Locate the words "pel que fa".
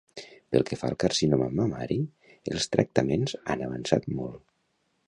0.53-0.87